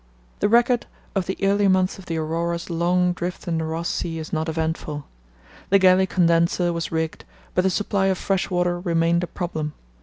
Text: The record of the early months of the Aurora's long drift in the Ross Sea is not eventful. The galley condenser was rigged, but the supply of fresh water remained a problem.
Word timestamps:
The 0.39 0.49
record 0.49 0.87
of 1.13 1.27
the 1.27 1.37
early 1.43 1.67
months 1.67 1.99
of 1.99 2.07
the 2.07 2.17
Aurora's 2.17 2.71
long 2.71 3.13
drift 3.13 3.47
in 3.47 3.59
the 3.59 3.65
Ross 3.65 3.87
Sea 3.87 4.17
is 4.17 4.33
not 4.33 4.49
eventful. 4.49 5.05
The 5.69 5.77
galley 5.77 6.07
condenser 6.07 6.73
was 6.73 6.91
rigged, 6.91 7.23
but 7.53 7.61
the 7.63 7.69
supply 7.69 8.07
of 8.07 8.17
fresh 8.17 8.49
water 8.49 8.79
remained 8.79 9.23
a 9.23 9.27
problem. 9.27 9.73